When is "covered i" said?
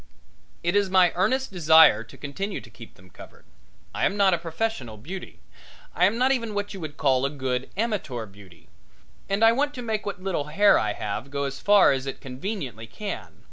3.11-4.03